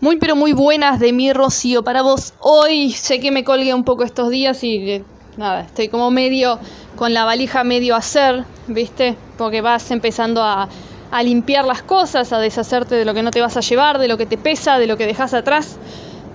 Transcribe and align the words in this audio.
Muy 0.00 0.16
pero 0.18 0.36
muy 0.36 0.52
buenas 0.52 1.00
de 1.00 1.12
mi 1.12 1.32
Rocío 1.32 1.82
para 1.82 2.02
vos. 2.02 2.34
Hoy 2.40 2.92
sé 2.92 3.18
que 3.18 3.30
me 3.30 3.44
colgué 3.44 3.72
un 3.72 3.82
poco 3.82 4.04
estos 4.04 4.28
días 4.28 4.62
y 4.62 4.90
eh, 4.90 5.04
nada, 5.38 5.62
estoy 5.62 5.88
como 5.88 6.10
medio 6.10 6.58
con 6.96 7.14
la 7.14 7.24
valija 7.24 7.64
medio 7.64 7.94
a 7.94 7.98
hacer, 7.98 8.44
¿viste? 8.66 9.16
Porque 9.38 9.62
vas 9.62 9.90
empezando 9.90 10.42
a, 10.42 10.68
a, 11.10 11.22
limpiar 11.22 11.64
las 11.64 11.82
cosas, 11.82 12.32
a 12.34 12.38
deshacerte 12.38 12.94
de 12.94 13.06
lo 13.06 13.14
que 13.14 13.22
no 13.22 13.30
te 13.30 13.40
vas 13.40 13.56
a 13.56 13.60
llevar, 13.60 13.98
de 13.98 14.08
lo 14.08 14.18
que 14.18 14.26
te 14.26 14.36
pesa, 14.36 14.78
de 14.78 14.86
lo 14.86 14.98
que 14.98 15.06
dejas 15.06 15.32
atrás, 15.32 15.78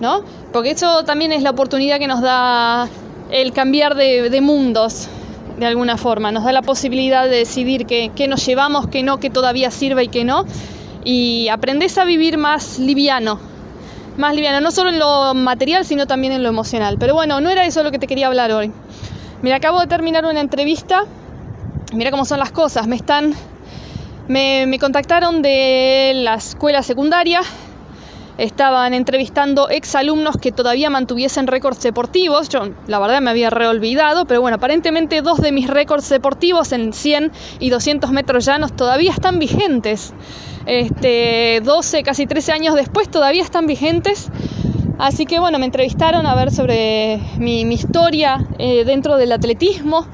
¿no? 0.00 0.24
Porque 0.52 0.72
eso 0.72 1.04
también 1.04 1.30
es 1.30 1.42
la 1.42 1.50
oportunidad 1.50 2.00
que 2.00 2.08
nos 2.08 2.20
da 2.20 2.88
el 3.30 3.52
cambiar 3.52 3.94
de, 3.94 4.28
de 4.28 4.40
mundos, 4.40 5.08
de 5.56 5.66
alguna 5.66 5.96
forma. 5.96 6.32
Nos 6.32 6.44
da 6.44 6.52
la 6.52 6.62
posibilidad 6.62 7.28
de 7.28 7.36
decidir 7.36 7.86
qué, 7.86 8.26
nos 8.28 8.44
llevamos, 8.44 8.88
qué 8.88 9.02
no, 9.02 9.18
qué 9.18 9.30
todavía 9.30 9.70
sirve 9.70 10.04
y 10.04 10.08
qué 10.08 10.24
no. 10.24 10.44
Y 11.04 11.48
aprendes 11.48 11.98
a 11.98 12.04
vivir 12.04 12.38
más 12.38 12.78
liviano, 12.78 13.40
más 14.16 14.34
liviana, 14.34 14.60
no 14.60 14.70
solo 14.70 14.90
en 14.90 14.98
lo 14.98 15.34
material, 15.34 15.84
sino 15.84 16.06
también 16.06 16.32
en 16.32 16.42
lo 16.42 16.48
emocional. 16.48 16.96
Pero 16.98 17.14
bueno, 17.14 17.40
no 17.40 17.50
era 17.50 17.66
eso 17.66 17.82
lo 17.82 17.90
que 17.90 17.98
te 17.98 18.06
quería 18.06 18.28
hablar 18.28 18.52
hoy. 18.52 18.72
Mira, 19.42 19.56
acabo 19.56 19.80
de 19.80 19.88
terminar 19.88 20.24
una 20.24 20.40
entrevista. 20.40 21.04
Mira 21.92 22.10
cómo 22.10 22.24
son 22.24 22.38
las 22.38 22.52
cosas. 22.52 22.86
Me 22.86 22.96
están. 22.96 23.34
Me, 24.28 24.66
me 24.66 24.78
contactaron 24.78 25.42
de 25.42 26.12
la 26.14 26.34
escuela 26.34 26.84
secundaria. 26.84 27.40
Estaban 28.38 28.94
entrevistando 28.94 29.68
exalumnos 29.68 30.36
que 30.36 30.52
todavía 30.52 30.88
mantuviesen 30.88 31.48
récords 31.48 31.82
deportivos. 31.82 32.48
Yo, 32.48 32.68
la 32.86 32.98
verdad, 33.00 33.20
me 33.20 33.30
había 33.30 33.50
reolvidado, 33.50 34.24
pero 34.24 34.40
bueno, 34.40 34.56
aparentemente 34.56 35.20
dos 35.20 35.40
de 35.40 35.50
mis 35.50 35.68
récords 35.68 36.08
deportivos 36.08 36.72
en 36.72 36.92
100 36.92 37.32
y 37.58 37.70
200 37.70 38.10
metros 38.12 38.44
llanos 38.44 38.72
todavía 38.72 39.10
están 39.10 39.38
vigentes 39.38 40.14
este, 40.66 41.60
12, 41.62 42.02
casi 42.02 42.26
13 42.26 42.52
años 42.52 42.74
después 42.74 43.10
todavía 43.10 43.42
están 43.42 43.66
vigentes. 43.66 44.30
Así 44.98 45.26
que 45.26 45.40
bueno, 45.40 45.58
me 45.58 45.64
entrevistaron 45.64 46.26
a 46.26 46.34
ver 46.34 46.50
sobre 46.50 47.20
mi, 47.38 47.64
mi 47.64 47.74
historia 47.74 48.46
eh, 48.58 48.84
dentro 48.84 49.16
del 49.16 49.32
atletismo, 49.32 50.06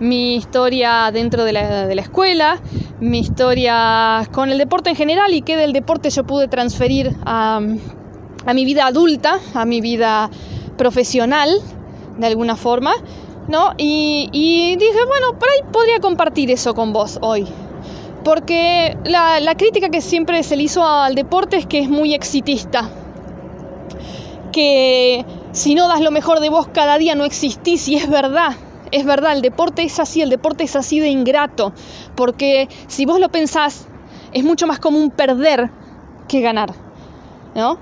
mi 0.00 0.36
historia 0.36 1.10
dentro 1.12 1.44
de 1.44 1.52
la, 1.52 1.86
de 1.86 1.94
la, 1.94 2.02
escuela, 2.02 2.60
mi 3.00 3.20
historia 3.20 4.28
con 4.32 4.50
el 4.50 4.58
deporte 4.58 4.90
en 4.90 4.96
general 4.96 5.32
y 5.32 5.42
qué 5.42 5.56
del 5.56 5.72
deporte 5.72 6.10
yo 6.10 6.24
pude 6.24 6.48
transferir 6.48 7.14
a, 7.24 7.60
a 8.46 8.54
mi 8.54 8.64
vida 8.64 8.86
adulta, 8.86 9.38
a 9.54 9.64
mi 9.64 9.80
vida 9.80 10.30
profesional, 10.76 11.50
de 12.18 12.26
alguna 12.26 12.56
forma. 12.56 12.92
¿no? 13.48 13.74
Y, 13.76 14.28
y 14.32 14.76
dije, 14.76 15.04
bueno, 15.06 15.38
por 15.38 15.48
ahí 15.48 15.60
podría 15.70 16.00
compartir 16.00 16.50
eso 16.50 16.74
con 16.74 16.92
vos 16.92 17.18
hoy, 17.20 17.46
porque 18.24 18.96
la, 19.04 19.54
crítica 19.56 19.90
que 19.90 20.00
siempre 20.00 20.42
se 20.42 20.56
le 20.56 20.64
hizo 20.64 20.84
al 20.84 21.14
deporte 21.14 21.58
es 21.58 21.66
que 21.66 21.78
es 21.78 21.88
muy 21.88 22.14
exitista, 22.14 22.90
que 24.50 25.24
si 25.52 25.74
no 25.74 25.86
das 25.88 26.00
lo 26.00 26.10
mejor 26.10 26.40
de 26.40 26.48
vos 26.48 26.68
cada 26.72 26.98
día 26.98 27.14
no 27.14 27.24
existís 27.24 27.86
y 27.88 27.96
es 27.96 28.08
verdad. 28.08 28.56
Es 28.90 29.04
verdad, 29.04 29.32
el 29.32 29.42
deporte 29.42 29.82
es 29.82 29.98
así, 29.98 30.22
el 30.22 30.30
deporte 30.30 30.62
es 30.62 30.76
así 30.76 31.00
de 31.00 31.08
ingrato, 31.08 31.72
porque 32.14 32.68
si 32.86 33.06
vos 33.06 33.18
lo 33.18 33.28
pensás, 33.28 33.88
es 34.32 34.44
mucho 34.44 34.68
más 34.68 34.78
común 34.78 35.10
perder 35.10 35.70
que 36.28 36.40
ganar, 36.40 36.72
¿no? 37.56 37.76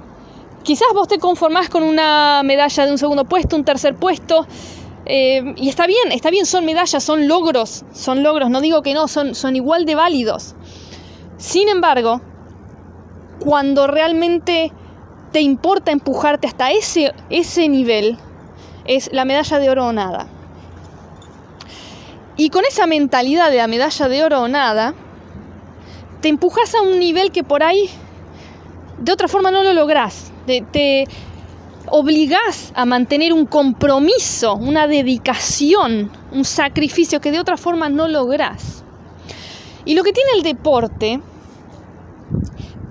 Quizás 0.63 0.89
vos 0.95 1.09
te 1.09 1.19
conformás 1.19 1.69
con 1.69 1.83
una 1.83 2.43
medalla 2.45 2.87
de 2.87 2.93
un 2.93 2.99
segundo 2.99 3.25
puesto, 3.27 3.57
un 3.57 3.65
tercer 3.65 3.95
puesto, 3.95 4.47
eh, 5.07 5.55
y 5.57 5.69
está 5.69 5.87
bien, 5.87 6.13
está 6.13 6.31
bien, 6.31 6.47
son 6.47 6.65
medallas, 6.65 7.03
son 7.03 7.29
logros, 7.29 7.85
son 7.93 8.23
logros, 8.23 8.51
no 8.51 8.61
digo 8.61 8.83
que 8.83 8.95
no, 8.95 9.09
son, 9.09 9.35
son 9.35 9.57
igual 9.57 9.85
de 9.85 9.95
válidos. 9.95 10.55
Sin 11.39 11.69
embargo, 11.69 12.21
cuando 13.41 13.87
realmente 13.87 14.73
te 15.33 15.41
importa 15.41 15.91
empujarte 15.91 16.47
hasta 16.47 16.71
ese, 16.71 17.13
ese 17.31 17.69
nivel, 17.69 18.19
es 18.85 19.11
la 19.13 19.25
medalla 19.25 19.59
de 19.59 19.71
oro 19.71 19.87
o 19.87 19.93
nada. 19.93 20.29
Y 22.37 22.51
con 22.51 22.65
esa 22.65 22.87
mentalidad 22.87 23.51
de 23.51 23.59
la 23.59 23.67
medalla 23.67 24.09
de 24.09 24.25
oro 24.25 24.43
o 24.43 24.49
nada, 24.49 24.95
te 26.21 26.29
empujas 26.29 26.75
a 26.75 26.83
un 26.83 26.99
nivel 26.99 27.33
que 27.33 27.43
por 27.43 27.63
ahí 27.63 27.91
de 28.99 29.13
otra 29.13 29.29
forma 29.29 29.51
no 29.51 29.63
lo 29.63 29.73
lográs. 29.73 30.33
Te, 30.47 31.07
obligás 31.87 32.73
a 32.75 32.85
mantener 32.85 33.33
un 33.33 33.47
compromiso, 33.47 34.55
una 34.55 34.87
dedicación, 34.87 36.11
un 36.33 36.45
sacrificio 36.45 37.21
que 37.21 37.33
de 37.33 37.41
otra 37.41 37.57
forma 37.57 37.89
no 37.89 38.09
lográs. 38.09 38.85
Y 39.85 39.95
lo 39.95 40.05
que 40.05 40.13
tiene 40.13 40.31
el 40.37 40.43
deporte 40.43 41.21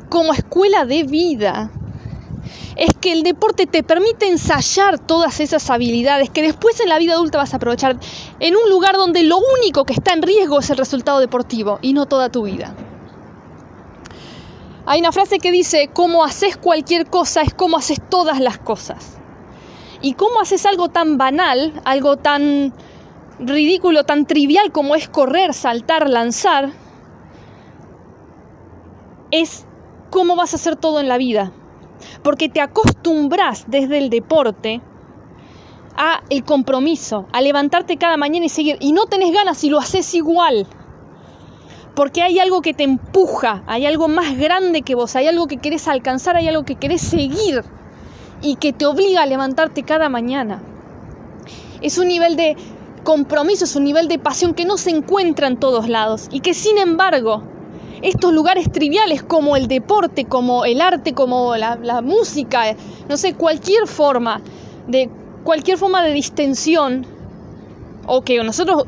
como 0.09 0.33
escuela 0.33 0.85
de 0.85 1.03
vida 1.03 1.71
es 2.75 2.89
que 2.99 3.11
el 3.11 3.23
deporte 3.23 3.67
te 3.67 3.83
permite 3.83 4.27
ensayar 4.27 4.99
todas 4.99 5.39
esas 5.39 5.69
habilidades 5.69 6.29
que 6.29 6.41
después 6.41 6.79
en 6.79 6.89
la 6.89 6.99
vida 6.99 7.13
adulta 7.13 7.37
vas 7.37 7.53
a 7.53 7.57
aprovechar 7.57 7.97
en 8.39 8.55
un 8.55 8.69
lugar 8.69 8.95
donde 8.95 9.23
lo 9.23 9.37
único 9.59 9.85
que 9.85 9.93
está 9.93 10.13
en 10.13 10.21
riesgo 10.21 10.59
es 10.59 10.69
el 10.69 10.77
resultado 10.77 11.19
deportivo 11.19 11.79
y 11.81 11.93
no 11.93 12.07
toda 12.07 12.29
tu 12.29 12.43
vida. 12.43 12.75
Hay 14.85 14.99
una 14.99 15.11
frase 15.11 15.37
que 15.37 15.51
dice, 15.51 15.89
cómo 15.93 16.23
haces 16.23 16.57
cualquier 16.57 17.07
cosa 17.07 17.41
es 17.41 17.53
como 17.53 17.77
haces 17.77 17.99
todas 18.09 18.39
las 18.39 18.57
cosas. 18.57 19.19
Y 20.01 20.13
cómo 20.13 20.41
haces 20.41 20.65
algo 20.65 20.89
tan 20.89 21.17
banal, 21.17 21.79
algo 21.85 22.17
tan 22.17 22.73
ridículo, 23.39 24.03
tan 24.05 24.25
trivial 24.25 24.71
como 24.71 24.95
es 24.95 25.07
correr, 25.07 25.53
saltar, 25.53 26.09
lanzar, 26.09 26.71
es 29.29 29.65
cómo 30.09 30.35
vas 30.35 30.53
a 30.53 30.55
hacer 30.55 30.75
todo 30.75 30.99
en 30.99 31.07
la 31.07 31.17
vida. 31.17 31.51
Porque 32.23 32.49
te 32.49 32.61
acostumbras 32.61 33.65
desde 33.67 33.99
el 33.99 34.09
deporte 34.09 34.81
a 35.95 36.23
el 36.29 36.43
compromiso, 36.43 37.27
a 37.31 37.41
levantarte 37.41 37.97
cada 37.97 38.17
mañana 38.17 38.47
y 38.47 38.49
seguir. 38.49 38.77
Y 38.79 38.93
no 38.93 39.05
tenés 39.05 39.31
ganas 39.31 39.63
y 39.63 39.69
lo 39.69 39.77
haces 39.77 40.15
igual 40.15 40.65
porque 41.95 42.21
hay 42.21 42.39
algo 42.39 42.61
que 42.61 42.73
te 42.73 42.83
empuja, 42.83 43.63
hay 43.67 43.85
algo 43.85 44.07
más 44.07 44.37
grande 44.37 44.81
que 44.81 44.95
vos, 44.95 45.15
hay 45.15 45.27
algo 45.27 45.47
que 45.47 45.57
querés 45.57 45.87
alcanzar, 45.87 46.35
hay 46.35 46.47
algo 46.47 46.63
que 46.63 46.75
querés 46.75 47.01
seguir 47.01 47.63
y 48.41 48.55
que 48.55 48.73
te 48.73 48.85
obliga 48.85 49.23
a 49.23 49.25
levantarte 49.25 49.83
cada 49.83 50.09
mañana. 50.09 50.61
Es 51.81 51.97
un 51.97 52.07
nivel 52.07 52.35
de 52.35 52.55
compromiso, 53.03 53.65
es 53.65 53.75
un 53.75 53.83
nivel 53.83 54.07
de 54.07 54.19
pasión 54.19 54.53
que 54.53 54.65
no 54.65 54.77
se 54.77 54.91
encuentra 54.91 55.47
en 55.47 55.57
todos 55.57 55.89
lados 55.89 56.27
y 56.31 56.39
que 56.39 56.53
sin 56.53 56.77
embargo 56.77 57.43
estos 58.01 58.33
lugares 58.33 58.71
triviales 58.71 59.21
como 59.23 59.55
el 59.55 59.67
deporte, 59.67 60.25
como 60.25 60.65
el 60.65 60.81
arte, 60.81 61.13
como 61.13 61.55
la, 61.55 61.75
la 61.75 62.01
música, 62.01 62.75
no 63.09 63.17
sé, 63.17 63.33
cualquier 63.35 63.87
forma 63.87 64.41
de 64.87 65.09
cualquier 65.43 65.77
forma 65.77 66.03
de 66.03 66.13
distensión 66.13 67.05
o 68.07 68.21
que 68.21 68.43
nosotros 68.43 68.83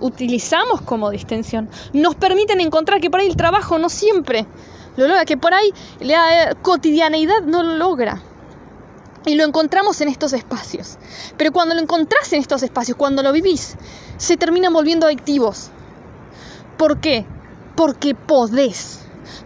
utilizamos 0.00 0.80
como 0.82 1.10
distensión, 1.10 1.68
nos 1.92 2.14
permiten 2.14 2.60
encontrar 2.60 3.00
que 3.00 3.10
por 3.10 3.20
ahí 3.20 3.26
el 3.26 3.36
trabajo 3.36 3.78
no 3.78 3.88
siempre 3.88 4.46
lo 4.96 5.08
logra, 5.08 5.24
que 5.24 5.36
por 5.36 5.54
ahí 5.54 5.72
la 6.00 6.56
cotidianeidad 6.62 7.42
no 7.42 7.62
lo 7.62 7.76
logra. 7.76 8.22
Y 9.26 9.36
lo 9.36 9.44
encontramos 9.44 10.00
en 10.02 10.08
estos 10.08 10.34
espacios. 10.34 10.98
Pero 11.38 11.50
cuando 11.50 11.74
lo 11.74 11.80
encontrás 11.80 12.32
en 12.34 12.40
estos 12.40 12.62
espacios, 12.62 12.96
cuando 12.98 13.22
lo 13.22 13.32
vivís, 13.32 13.76
se 14.18 14.36
terminan 14.36 14.74
volviendo 14.74 15.06
adictivos. 15.06 15.70
¿Por 16.76 17.00
qué? 17.00 17.24
Porque 17.74 18.14
podés, 18.14 19.00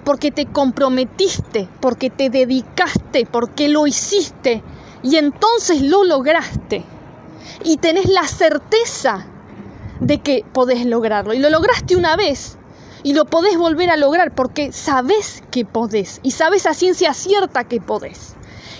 porque 0.04 0.32
te 0.32 0.46
comprometiste, 0.46 1.68
porque 1.80 2.10
te 2.10 2.28
dedicaste, 2.28 3.24
porque 3.26 3.68
lo 3.68 3.86
hiciste 3.86 4.62
y 5.02 5.16
entonces 5.16 5.80
lo 5.82 6.02
lograste 6.02 6.84
y 7.64 7.76
tenés 7.78 8.08
la 8.08 8.26
certeza 8.26 9.26
de 10.00 10.18
que 10.18 10.44
podés 10.52 10.86
lograrlo. 10.86 11.34
Y 11.34 11.38
lo 11.38 11.50
lograste 11.50 11.96
una 11.96 12.16
vez 12.16 12.58
y 13.02 13.14
lo 13.14 13.24
podés 13.26 13.56
volver 13.56 13.90
a 13.90 13.96
lograr 13.96 14.34
porque 14.34 14.72
sabés 14.72 15.42
que 15.50 15.64
podés 15.64 16.20
y 16.22 16.32
sabés 16.32 16.66
a 16.66 16.74
ciencia 16.74 17.14
cierta 17.14 17.64
que 17.64 17.80
podés. 17.80 18.34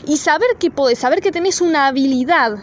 Y 0.07 0.17
saber 0.17 0.49
que 0.59 0.71
podés, 0.71 0.99
saber 0.99 1.21
que 1.21 1.33
tenés 1.33 1.61
una 1.61 1.87
habilidad, 1.87 2.59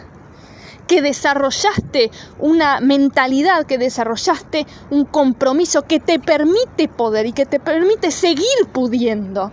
que 0.86 1.02
desarrollaste 1.02 2.10
una 2.38 2.80
mentalidad, 2.80 3.66
que 3.66 3.78
desarrollaste 3.78 4.66
un 4.90 5.04
compromiso 5.04 5.82
que 5.82 6.00
te 6.00 6.18
permite 6.18 6.88
poder 6.88 7.26
y 7.26 7.32
que 7.32 7.46
te 7.46 7.60
permite 7.60 8.10
seguir 8.10 8.66
pudiendo, 8.72 9.52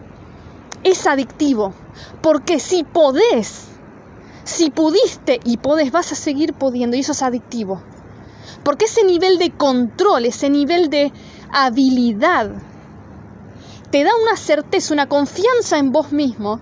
es 0.84 1.06
adictivo. 1.08 1.74
Porque 2.22 2.60
si 2.60 2.84
podés, 2.84 3.68
si 4.44 4.70
pudiste 4.70 5.40
y 5.44 5.58
podés, 5.58 5.92
vas 5.92 6.12
a 6.12 6.16
seguir 6.16 6.54
pudiendo 6.54 6.98
y 6.98 7.02
eso 7.02 7.14
es 7.14 7.22
adictivo. 7.22 7.82
Porque 8.64 8.86
ese 8.86 9.04
nivel 9.04 9.38
de 9.38 9.52
control, 9.52 10.26
ese 10.26 10.50
nivel 10.50 10.90
de 10.90 11.12
habilidad, 11.52 12.52
te 13.92 14.04
da 14.04 14.12
una 14.22 14.36
certeza, 14.36 14.94
una 14.94 15.08
confianza 15.08 15.78
en 15.78 15.92
vos 15.92 16.12
mismo 16.12 16.60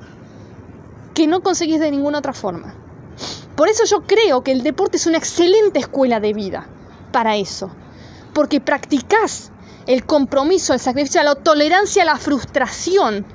que 1.13 1.28
no 1.28 1.42
conseguís 1.42 1.80
de 1.80 1.92
ninguna 1.92 2.19
otra 2.19 2.33
forma. 2.33 2.75
Por 3.56 3.69
eso 3.69 3.83
yo 3.86 4.01
creo 4.01 4.44
que 4.44 4.51
el 4.51 4.63
deporte 4.63 4.98
es 4.98 5.07
una 5.07 5.18
excelente 5.18 5.80
escuela 5.80 6.19
de 6.19 6.33
vida 6.33 6.68
para 7.12 7.36
eso. 7.36 7.72
Porque 8.33 8.62
practicás 8.62 9.51
el 9.88 10.06
compromiso, 10.06 10.74
el 10.74 10.80
sacrificio, 10.80 11.22
la 11.24 11.36
tolerancia 11.36 12.06
la 12.06 12.18
frustración 12.18 13.25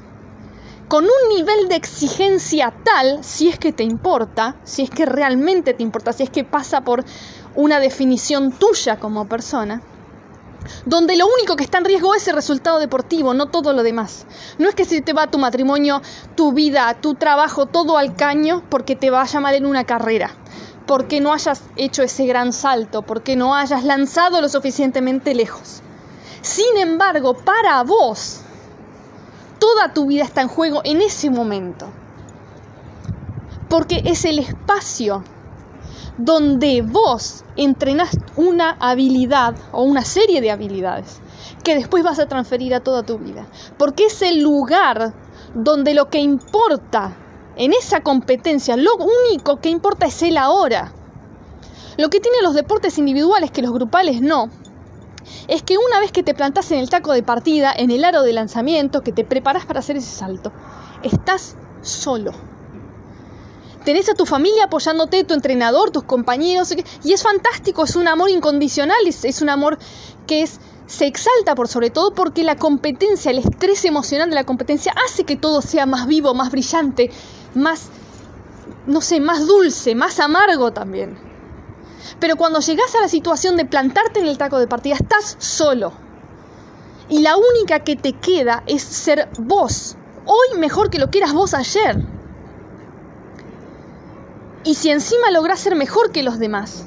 con 0.89 1.05
un 1.05 1.35
nivel 1.35 1.69
de 1.69 1.77
exigencia 1.77 2.73
tal, 2.85 3.25
si 3.25 3.49
es 3.49 3.59
que 3.59 3.73
te 3.73 3.83
importa, 3.83 4.57
si 4.65 4.83
es 4.83 4.91
que 4.91 5.05
realmente 5.05 5.75
te 5.75 5.83
importa, 5.83 6.13
si 6.13 6.23
es 6.23 6.31
que 6.31 6.45
pasa 6.45 6.83
por 6.83 7.05
una 7.57 7.81
definición 7.81 8.53
tuya 8.53 9.01
como 9.01 9.29
persona, 9.29 9.83
donde 10.85 11.17
lo 11.17 11.27
único 11.27 11.57
que 11.57 11.65
está 11.65 11.79
en 11.79 11.85
riesgo 11.85 12.15
es 12.15 12.29
el 12.29 12.35
resultado 12.35 12.79
deportivo, 12.79 13.35
no 13.35 13.47
todo 13.47 13.73
lo 13.73 13.83
demás. 13.83 14.27
No 14.59 14.69
es 14.69 14.75
que 14.75 14.85
se 14.85 15.01
te 15.01 15.13
va 15.13 15.31
tu 15.31 15.39
matrimonio, 15.39 16.03
tu 16.35 16.53
vida, 16.53 16.95
tu 17.01 17.15
trabajo, 17.15 17.67
todo 17.67 17.99
al 17.99 18.15
caño 18.15 18.63
porque 18.69 18.97
te 18.97 19.11
vaya 19.11 19.41
mal 19.41 19.55
en 19.55 19.67
una 19.67 19.85
carrera, 19.85 20.31
porque 20.87 21.21
no 21.21 21.33
hayas 21.33 21.63
hecho 21.77 22.03
ese 22.03 22.27
gran 22.27 22.53
salto, 22.53 23.03
porque 23.03 23.37
no 23.37 23.55
hayas 23.55 23.85
lanzado 23.85 24.41
lo 24.41 24.49
suficientemente 24.49 25.35
lejos. 25.35 25.83
Sin 26.43 26.77
embargo, 26.79 27.35
para 27.35 27.83
vos, 27.83 28.43
toda 29.67 29.93
tu 29.93 30.07
vida 30.07 30.23
está 30.23 30.43
en 30.43 30.49
juego 30.49 30.81
en 30.85 31.01
ese 31.01 31.29
momento. 31.29 31.89
Porque 33.69 34.01
es 34.05 34.25
el 34.25 34.39
espacio 34.39 35.25
donde 36.19 36.83
vos 36.83 37.45
entrenás 37.57 38.17
una 38.37 38.77
habilidad 38.79 39.57
o 39.73 39.83
una 39.83 40.05
serie 40.05 40.41
de 40.41 40.53
habilidades 40.53 41.21
que 41.65 41.75
después 41.75 42.05
vas 42.05 42.21
a 42.21 42.29
transferir 42.29 42.77
a 42.77 42.81
toda 42.81 43.03
tu 43.03 43.19
vida. 43.19 43.49
Porque 43.77 44.07
es 44.07 44.23
el 44.23 44.41
lugar 44.41 45.15
donde 45.53 45.95
lo 45.95 46.11
que 46.11 46.21
importa 46.21 47.17
en 47.57 47.73
esa 47.73 48.03
competencia, 48.03 48.77
lo 48.77 48.93
único 48.95 49.57
que 49.57 49.71
importa 49.71 50.07
es 50.07 50.23
el 50.23 50.39
ahora. 50.39 50.93
Lo 51.99 52.09
que 52.09 52.21
tienen 52.21 52.45
los 52.45 52.55
deportes 52.55 52.99
individuales 52.99 53.51
que 53.51 53.63
los 53.63 53.73
grupales 53.73 54.21
no, 54.21 54.49
es 55.49 55.63
que 55.63 55.77
una 55.79 56.01
vez 56.01 56.13
que 56.13 56.23
te 56.23 56.35
plantas 56.35 56.71
en 56.73 56.79
el 56.79 56.91
taco 56.91 57.13
de 57.13 57.23
partida, 57.23 57.73
en 57.77 57.91
el 57.91 58.05
aro 58.05 58.23
de 58.23 58.33
lanzamiento, 58.33 59.03
que 59.03 59.13
te 59.13 59.25
preparas 59.25 59.67
para 59.67 59.81
hacer 59.81 59.97
ese 59.97 60.15
salto, 60.15 60.53
estás 61.03 61.57
solo 61.83 62.33
tenés 63.87 64.09
a 64.09 64.15
tu 64.15 64.27
familia 64.27 64.65
apoyándote, 64.65 65.23
tu 65.23 65.33
entrenador, 65.33 65.93
tus 65.93 66.03
compañeros, 66.03 66.75
y 67.05 67.13
es 67.13 67.23
fantástico, 67.23 67.85
es 67.85 67.95
un 67.95 68.09
amor 68.09 68.31
incondicional, 68.31 68.99
es, 69.07 69.41
un 69.41 69.49
amor 69.49 69.79
que 70.27 70.43
es, 70.43 70.59
se 70.87 71.07
exalta 71.07 71.55
por 71.55 71.69
sobre 71.69 71.91
todo 71.91 72.13
porque 72.13 72.43
la 72.43 72.57
competencia, 72.57 73.31
el 73.31 73.39
estrés 73.39 73.85
emocional 73.85 74.29
de 74.29 74.35
la 74.35 74.43
competencia 74.43 74.93
hace 75.07 75.23
que 75.23 75.37
todo 75.37 75.63
sea 75.63 75.87
más 75.87 76.09
vivo, 76.09 76.35
más 76.35 76.51
brillante, 76.51 77.13
más, 77.55 77.91
no 78.89 79.01
sé, 79.01 79.21
más 79.21 79.47
dulce, 79.47 79.95
más 79.95 80.19
amargo 80.19 80.73
también. 80.73 81.26
Pero 82.21 82.37
cuando 82.37 82.61
llegas 82.61 82.95
a 82.95 83.01
la 83.01 83.09
situación 83.09 83.57
de 83.57 83.65
plantarte 83.65 84.21
en 84.21 84.27
el 84.27 84.39
taco 84.39 84.59
de 84.59 84.67
partida, 84.67 84.95
estás 84.95 85.37
solo. 85.39 85.93
Y 87.09 87.21
la 87.21 87.37
única 87.37 87.81
que 87.81 87.97
te 87.97 88.13
queda 88.13 88.63
es 88.67 88.83
ser 88.83 89.29
vos. 89.39 89.97
Hoy 90.25 90.59
mejor 90.59 90.91
que 90.91 90.99
lo 90.99 91.11
que 91.11 91.19
eras 91.19 91.33
vos 91.33 91.55
ayer. 91.55 91.97
Y 94.65 94.75
si 94.75 94.91
encima 94.91 95.31
lográs 95.31 95.61
ser 95.61 95.77
mejor 95.77 96.11
que 96.11 96.25
los 96.25 96.41
demás, 96.41 96.87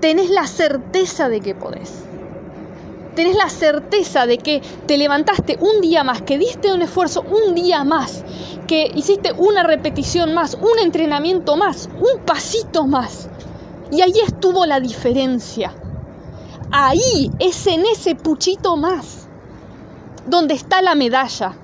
tenés 0.00 0.30
la 0.30 0.46
certeza 0.46 1.28
de 1.28 1.40
que 1.40 1.56
podés. 1.56 2.04
Tenés 3.16 3.34
la 3.34 3.48
certeza 3.48 4.26
de 4.26 4.38
que 4.38 4.62
te 4.86 4.96
levantaste 4.96 5.58
un 5.60 5.80
día 5.80 6.04
más, 6.04 6.22
que 6.22 6.38
diste 6.38 6.72
un 6.72 6.82
esfuerzo 6.82 7.22
un 7.22 7.56
día 7.56 7.82
más, 7.82 8.24
que 8.68 8.88
hiciste 8.94 9.32
una 9.32 9.64
repetición 9.64 10.32
más, 10.32 10.54
un 10.54 10.78
entrenamiento 10.80 11.56
más, 11.56 11.88
un 11.98 12.24
pasito 12.24 12.86
más. 12.86 13.28
Y 13.90 14.02
ahí 14.02 14.12
estuvo 14.26 14.66
la 14.66 14.80
diferencia. 14.80 15.72
Ahí 16.70 17.30
es 17.38 17.66
en 17.66 17.84
ese 17.84 18.14
puchito 18.14 18.76
más 18.76 19.28
donde 20.26 20.54
está 20.54 20.82
la 20.82 20.94
medalla. 20.94 21.54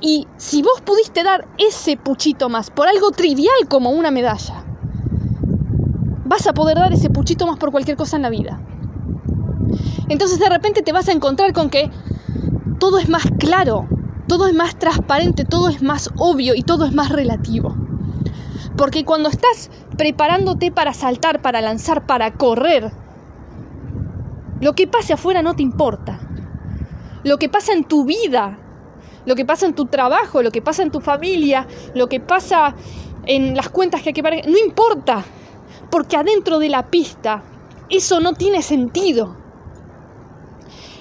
Y 0.00 0.26
si 0.36 0.62
vos 0.62 0.80
pudiste 0.84 1.22
dar 1.22 1.46
ese 1.58 1.96
puchito 1.96 2.48
más 2.48 2.70
por 2.70 2.88
algo 2.88 3.10
trivial 3.10 3.68
como 3.68 3.90
una 3.90 4.10
medalla, 4.10 4.64
vas 6.24 6.46
a 6.46 6.54
poder 6.54 6.78
dar 6.78 6.92
ese 6.92 7.10
puchito 7.10 7.46
más 7.46 7.58
por 7.58 7.70
cualquier 7.70 7.96
cosa 7.96 8.16
en 8.16 8.22
la 8.22 8.30
vida. 8.30 8.60
Entonces 10.08 10.38
de 10.38 10.48
repente 10.48 10.82
te 10.82 10.92
vas 10.92 11.08
a 11.08 11.12
encontrar 11.12 11.52
con 11.52 11.70
que 11.70 11.90
todo 12.78 12.98
es 12.98 13.08
más 13.08 13.24
claro, 13.38 13.86
todo 14.26 14.46
es 14.46 14.54
más 14.54 14.78
transparente, 14.78 15.44
todo 15.44 15.68
es 15.68 15.82
más 15.82 16.10
obvio 16.16 16.54
y 16.54 16.62
todo 16.62 16.84
es 16.84 16.94
más 16.94 17.10
relativo. 17.10 17.76
Porque 18.76 19.04
cuando 19.04 19.28
estás 19.28 19.70
preparándote 20.00 20.72
para 20.72 20.94
saltar, 20.94 21.42
para 21.42 21.60
lanzar, 21.60 22.06
para 22.06 22.32
correr, 22.32 22.90
lo 24.58 24.72
que 24.72 24.86
pase 24.86 25.12
afuera 25.12 25.42
no 25.42 25.52
te 25.52 25.62
importa. 25.62 26.18
Lo 27.22 27.36
que 27.36 27.50
pasa 27.50 27.74
en 27.74 27.84
tu 27.84 28.06
vida 28.06 28.58
lo 29.26 29.36
que 29.36 29.44
pasa 29.44 29.66
en 29.66 29.74
tu 29.74 29.84
trabajo, 29.84 30.42
lo 30.42 30.50
que 30.50 30.62
pasa 30.62 30.82
en 30.82 30.90
tu 30.90 31.00
familia, 31.00 31.66
lo 31.94 32.08
que 32.08 32.18
pasa 32.18 32.74
en 33.26 33.54
las 33.54 33.68
cuentas 33.68 34.00
que 34.00 34.08
hay 34.08 34.12
que 34.14 34.22
pagar, 34.22 34.48
no 34.48 34.56
importa, 34.56 35.22
porque 35.90 36.16
adentro 36.16 36.58
de 36.58 36.70
la 36.70 36.88
pista 36.88 37.42
eso 37.90 38.20
no 38.20 38.32
tiene 38.32 38.62
sentido. 38.62 39.36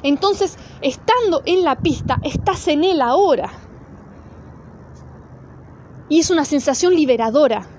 Entonces, 0.04 0.58
estando 0.82 1.42
en 1.46 1.64
la 1.64 1.78
pista, 1.78 2.20
estás 2.22 2.68
en 2.68 2.84
él 2.84 3.02
ahora. 3.02 3.50
Y 6.10 6.20
es 6.20 6.30
una 6.30 6.44
sensación 6.44 6.94
liberadora 6.94 7.79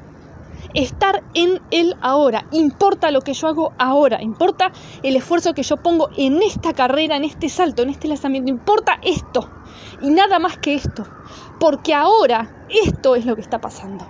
estar 0.75 1.23
en 1.35 1.61
el 1.71 1.97
ahora. 2.01 2.47
Importa 2.51 3.11
lo 3.11 3.21
que 3.21 3.35
yo 3.35 3.49
hago 3.49 3.73
ahora, 3.79 4.23
importa 4.23 4.73
el 5.03 5.17
esfuerzo 5.17 5.55
que 5.55 5.63
yo 5.63 5.77
pongo 5.77 6.11
en 6.17 6.43
esta 6.43 6.73
carrera, 6.73 7.17
en 7.17 7.25
este 7.25 7.49
salto, 7.49 7.83
en 7.83 7.91
este 7.91 8.09
lanzamiento, 8.09 8.51
importa 8.51 8.99
esto 9.03 9.49
y 10.01 10.11
nada 10.11 10.39
más 10.39 10.59
que 10.59 10.75
esto, 10.75 11.07
porque 11.59 11.95
ahora 11.95 12.67
esto 12.69 13.17
es 13.17 13.27
lo 13.27 13.35
que 13.35 13.43
está 13.43 13.61
pasando. 13.61 14.07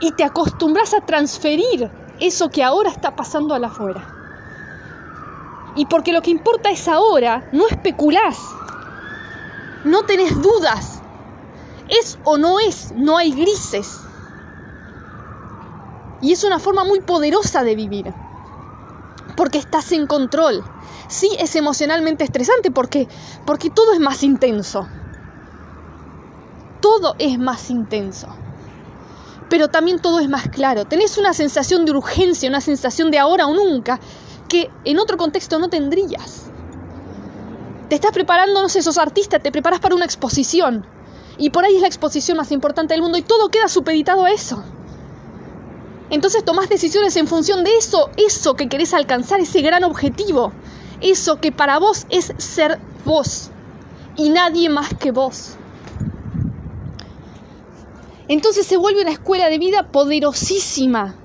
Y 0.00 0.12
te 0.12 0.24
acostumbras 0.24 0.94
a 0.94 1.00
transferir 1.00 1.90
eso 2.20 2.50
que 2.50 2.62
ahora 2.62 2.90
está 2.90 3.16
pasando 3.16 3.54
a 3.54 3.58
la 3.58 3.68
afuera. 3.68 4.12
Y 5.74 5.86
porque 5.86 6.12
lo 6.12 6.22
que 6.22 6.30
importa 6.30 6.70
es 6.70 6.88
ahora, 6.88 7.48
no 7.52 7.66
especulás, 7.66 8.38
no 9.84 10.04
tenés 10.04 10.40
dudas, 10.40 11.02
es 11.88 12.18
o 12.24 12.38
no 12.38 12.58
es, 12.58 12.92
no 12.96 13.16
hay 13.18 13.32
grises. 13.32 14.00
Y 16.26 16.32
es 16.32 16.42
una 16.42 16.58
forma 16.58 16.82
muy 16.82 17.02
poderosa 17.02 17.62
de 17.62 17.76
vivir. 17.76 18.12
Porque 19.36 19.58
estás 19.58 19.92
en 19.92 20.08
control. 20.08 20.64
Sí, 21.06 21.30
es 21.38 21.54
emocionalmente 21.54 22.24
estresante 22.24 22.72
porque, 22.72 23.06
porque 23.44 23.70
todo 23.70 23.92
es 23.92 24.00
más 24.00 24.24
intenso. 24.24 24.88
Todo 26.80 27.14
es 27.20 27.38
más 27.38 27.70
intenso. 27.70 28.26
Pero 29.48 29.68
también 29.68 30.00
todo 30.00 30.18
es 30.18 30.28
más 30.28 30.48
claro. 30.48 30.84
Tenés 30.84 31.16
una 31.16 31.32
sensación 31.32 31.84
de 31.84 31.92
urgencia, 31.92 32.48
una 32.48 32.60
sensación 32.60 33.12
de 33.12 33.20
ahora 33.20 33.46
o 33.46 33.54
nunca 33.54 34.00
que 34.48 34.68
en 34.84 34.98
otro 34.98 35.16
contexto 35.16 35.60
no 35.60 35.68
tendrías. 35.68 36.46
Te 37.88 37.94
estás 37.94 38.10
preparando, 38.10 38.62
no 38.62 38.68
sé, 38.68 38.82
sos 38.82 38.98
artista, 38.98 39.38
te 39.38 39.52
preparas 39.52 39.78
para 39.78 39.94
una 39.94 40.06
exposición. 40.06 40.84
Y 41.38 41.50
por 41.50 41.64
ahí 41.64 41.76
es 41.76 41.82
la 41.82 41.86
exposición 41.86 42.36
más 42.36 42.50
importante 42.50 42.94
del 42.94 43.02
mundo 43.02 43.16
y 43.16 43.22
todo 43.22 43.48
queda 43.48 43.68
supeditado 43.68 44.24
a 44.24 44.32
eso. 44.32 44.64
Entonces 46.10 46.44
tomás 46.44 46.68
decisiones 46.68 47.16
en 47.16 47.26
función 47.26 47.64
de 47.64 47.76
eso, 47.76 48.10
eso 48.16 48.54
que 48.54 48.68
querés 48.68 48.94
alcanzar, 48.94 49.40
ese 49.40 49.60
gran 49.60 49.82
objetivo, 49.82 50.52
eso 51.00 51.40
que 51.40 51.52
para 51.52 51.78
vos 51.78 52.06
es 52.10 52.32
ser 52.38 52.78
vos 53.04 53.50
y 54.16 54.30
nadie 54.30 54.68
más 54.68 54.94
que 54.94 55.10
vos. 55.10 55.56
Entonces 58.28 58.66
se 58.66 58.76
vuelve 58.76 59.02
una 59.02 59.12
escuela 59.12 59.48
de 59.48 59.58
vida 59.58 59.90
poderosísima, 59.90 61.16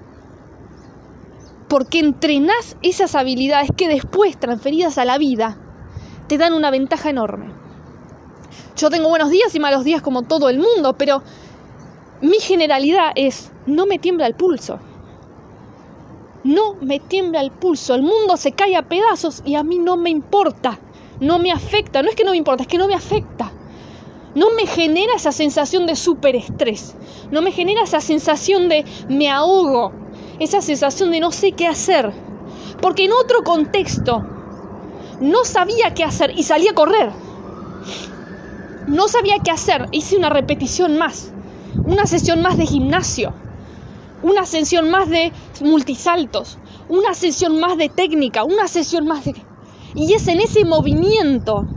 porque 1.67 1.99
entrenás 1.99 2.75
esas 2.81 3.15
habilidades 3.15 3.69
que 3.75 3.87
después, 3.87 4.39
transferidas 4.39 4.97
a 4.97 5.05
la 5.05 5.17
vida, 5.17 5.57
te 6.27 6.37
dan 6.37 6.53
una 6.53 6.69
ventaja 6.69 7.09
enorme. 7.09 7.53
Yo 8.75 8.89
tengo 8.89 9.09
buenos 9.09 9.29
días 9.29 9.53
y 9.55 9.59
malos 9.59 9.83
días 9.83 10.01
como 10.01 10.23
todo 10.23 10.49
el 10.49 10.59
mundo, 10.59 10.95
pero 10.97 11.23
mi 12.21 12.39
generalidad 12.39 13.13
es, 13.15 13.51
no 13.65 13.87
me 13.87 13.97
tiembla 13.97 14.27
el 14.27 14.35
pulso. 14.35 14.79
No 16.43 16.75
me 16.79 16.99
tiembla 16.99 17.41
el 17.41 17.49
pulso. 17.51 17.95
El 17.95 18.03
mundo 18.03 18.37
se 18.37 18.51
cae 18.51 18.75
a 18.75 18.87
pedazos 18.87 19.41
y 19.43 19.55
a 19.55 19.63
mí 19.63 19.79
no 19.79 19.97
me 19.97 20.11
importa. 20.11 20.79
No 21.19 21.39
me 21.39 21.51
afecta. 21.51 22.03
No 22.03 22.09
es 22.09 22.15
que 22.15 22.23
no 22.23 22.31
me 22.31 22.37
importa, 22.37 22.63
es 22.63 22.67
que 22.67 22.77
no 22.77 22.87
me 22.87 22.93
afecta. 22.93 23.51
No 24.35 24.51
me 24.51 24.67
genera 24.67 25.15
esa 25.15 25.31
sensación 25.31 25.87
de 25.87 25.95
superestrés. 25.95 26.95
No 27.31 27.41
me 27.41 27.51
genera 27.51 27.83
esa 27.83 28.01
sensación 28.01 28.69
de 28.69 28.85
me 29.09 29.29
ahogo. 29.29 29.91
Esa 30.39 30.61
sensación 30.61 31.09
de 31.09 31.19
no 31.19 31.31
sé 31.31 31.53
qué 31.53 31.67
hacer. 31.67 32.11
Porque 32.81 33.05
en 33.05 33.13
otro 33.13 33.43
contexto 33.43 34.23
no 35.19 35.43
sabía 35.43 35.95
qué 35.95 36.03
hacer 36.03 36.33
y 36.35 36.43
salí 36.43 36.67
a 36.67 36.73
correr. 36.73 37.11
No 38.87 39.07
sabía 39.07 39.39
qué 39.43 39.49
hacer. 39.49 39.87
Hice 39.91 40.17
una 40.17 40.29
repetición 40.29 40.97
más 40.99 41.30
una 41.75 42.05
sesión 42.05 42.41
más 42.41 42.57
de 42.57 42.65
gimnasio, 42.65 43.33
una 44.23 44.45
sesión 44.45 44.89
más 44.89 45.09
de 45.09 45.31
multisaltos, 45.61 46.57
una 46.89 47.13
sesión 47.13 47.59
más 47.59 47.77
de 47.77 47.89
técnica, 47.89 48.43
una 48.43 48.67
sesión 48.67 49.07
más 49.07 49.25
de... 49.25 49.35
Y 49.95 50.13
es 50.13 50.27
en 50.27 50.39
ese 50.39 50.63
movimiento 50.63 51.67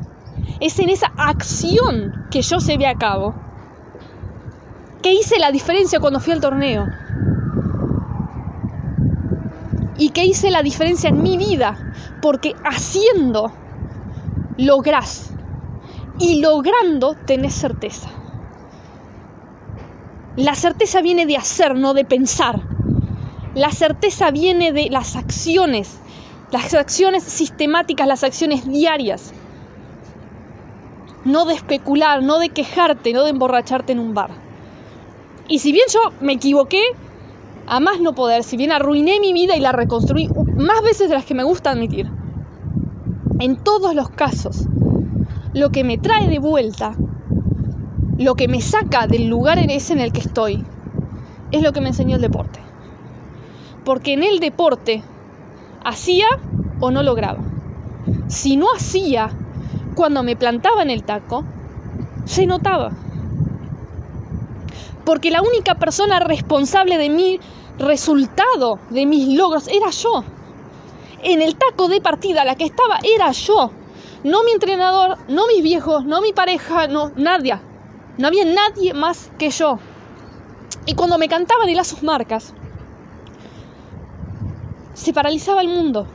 Es 0.60 0.78
en 0.78 0.88
esa 0.88 1.12
acción 1.16 2.12
que 2.30 2.42
yo 2.42 2.60
se 2.60 2.76
ve 2.76 2.86
a 2.86 2.94
cabo 2.94 3.34
que 5.04 5.12
hice 5.12 5.38
la 5.38 5.52
diferencia 5.52 6.00
cuando 6.00 6.18
fui 6.18 6.32
al 6.32 6.40
torneo. 6.40 6.86
Y 9.98 10.08
que 10.08 10.24
hice 10.24 10.50
la 10.50 10.62
diferencia 10.62 11.10
en 11.10 11.22
mi 11.22 11.36
vida. 11.36 11.76
Porque 12.22 12.54
haciendo 12.64 13.52
lográs. 14.56 15.34
Y 16.18 16.40
logrando 16.40 17.16
tenés 17.26 17.52
certeza. 17.52 18.08
La 20.36 20.56
certeza 20.56 21.00
viene 21.00 21.26
de 21.26 21.36
hacer, 21.36 21.76
no 21.76 21.94
de 21.94 22.04
pensar. 22.04 22.60
La 23.54 23.70
certeza 23.70 24.32
viene 24.32 24.72
de 24.72 24.90
las 24.90 25.14
acciones, 25.14 26.00
las 26.50 26.74
acciones 26.74 27.22
sistemáticas, 27.22 28.08
las 28.08 28.24
acciones 28.24 28.68
diarias. 28.68 29.32
No 31.24 31.44
de 31.44 31.54
especular, 31.54 32.20
no 32.24 32.40
de 32.40 32.48
quejarte, 32.48 33.12
no 33.12 33.22
de 33.22 33.30
emborracharte 33.30 33.92
en 33.92 34.00
un 34.00 34.12
bar. 34.12 34.30
Y 35.46 35.60
si 35.60 35.70
bien 35.70 35.84
yo 35.92 36.00
me 36.20 36.32
equivoqué, 36.32 36.82
a 37.68 37.78
más 37.78 38.00
no 38.00 38.16
poder, 38.16 38.42
si 38.42 38.56
bien 38.56 38.72
arruiné 38.72 39.20
mi 39.20 39.32
vida 39.32 39.56
y 39.56 39.60
la 39.60 39.70
reconstruí 39.70 40.28
más 40.56 40.82
veces 40.82 41.08
de 41.08 41.14
las 41.14 41.24
que 41.24 41.34
me 41.34 41.44
gusta 41.44 41.70
admitir, 41.70 42.10
en 43.38 43.56
todos 43.62 43.94
los 43.94 44.10
casos, 44.10 44.66
lo 45.52 45.70
que 45.70 45.84
me 45.84 45.96
trae 45.96 46.28
de 46.28 46.40
vuelta 46.40 46.96
lo 48.18 48.36
que 48.36 48.48
me 48.48 48.60
saca 48.60 49.06
del 49.06 49.26
lugar 49.26 49.58
en 49.58 49.70
ese 49.70 49.92
en 49.92 50.00
el 50.00 50.12
que 50.12 50.20
estoy 50.20 50.62
es 51.50 51.62
lo 51.62 51.72
que 51.72 51.80
me 51.80 51.88
enseñó 51.88 52.16
el 52.16 52.22
deporte. 52.22 52.60
Porque 53.84 54.12
en 54.12 54.22
el 54.22 54.40
deporte 54.40 55.02
hacía 55.84 56.26
o 56.80 56.90
no 56.90 57.02
lograba. 57.02 57.40
Si 58.28 58.56
no 58.56 58.66
hacía, 58.74 59.30
cuando 59.94 60.22
me 60.22 60.36
plantaba 60.36 60.82
en 60.82 60.90
el 60.90 61.02
taco, 61.02 61.44
se 62.24 62.46
notaba. 62.46 62.92
Porque 65.04 65.30
la 65.30 65.42
única 65.42 65.74
persona 65.74 66.20
responsable 66.20 66.96
de 66.98 67.10
mi 67.10 67.40
resultado, 67.78 68.78
de 68.90 69.06
mis 69.06 69.36
logros, 69.36 69.68
era 69.68 69.90
yo. 69.90 70.24
En 71.22 71.42
el 71.42 71.56
taco 71.56 71.88
de 71.88 72.00
partida 72.00 72.44
la 72.44 72.54
que 72.54 72.64
estaba 72.64 72.98
era 73.02 73.30
yo. 73.32 73.70
No 74.22 74.42
mi 74.44 74.52
entrenador, 74.52 75.18
no 75.28 75.46
mis 75.46 75.62
viejos, 75.62 76.04
no 76.04 76.22
mi 76.22 76.32
pareja, 76.32 76.86
no, 76.86 77.12
nadie. 77.16 77.58
No 78.16 78.28
había 78.28 78.44
nadie 78.44 78.94
más 78.94 79.30
que 79.38 79.50
yo. 79.50 79.78
Y 80.86 80.94
cuando 80.94 81.18
me 81.18 81.28
cantaban 81.28 81.68
y 81.68 81.74
las 81.74 81.88
sus 81.88 82.02
marcas, 82.02 82.54
se 84.92 85.12
paralizaba 85.12 85.62
el 85.62 85.68
mundo. 85.68 86.06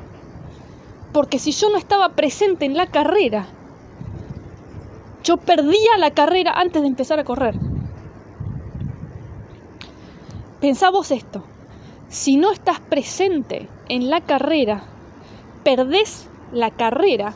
Porque 1.12 1.40
si 1.40 1.52
yo 1.52 1.70
no 1.70 1.78
estaba 1.78 2.10
presente 2.10 2.66
en 2.66 2.78
la 2.78 2.88
carrera, 2.88 3.48
yo 5.24 5.38
perdía 5.38 5.98
la 5.98 6.12
carrera 6.12 6.54
antes 6.56 6.82
de 6.82 6.88
empezar 6.88 7.20
a 7.20 7.24
correr. 7.24 7.56
Pensamos 10.62 11.12
esto. 11.12 11.44
Si 12.08 12.38
no 12.38 12.52
estás 12.52 12.80
presente 12.80 13.70
en 13.88 14.10
la 14.10 14.22
carrera, 14.22 14.84
perdés 15.64 16.30
la 16.52 16.72
carrera 16.72 17.34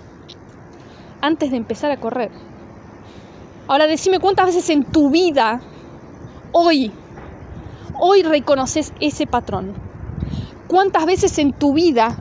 antes 1.21 1.51
de 1.51 1.57
empezar 1.57 1.91
a 1.91 1.99
correr. 1.99 2.31
Ahora 3.67 3.87
decime 3.87 4.19
cuántas 4.19 4.47
veces 4.47 4.69
en 4.69 4.83
tu 4.83 5.09
vida, 5.09 5.61
hoy, 6.51 6.91
hoy 7.97 8.21
reconoces 8.23 8.91
ese 8.99 9.25
patrón. 9.25 9.73
¿Cuántas 10.67 11.05
veces 11.05 11.37
en 11.37 11.53
tu 11.53 11.73
vida 11.73 12.17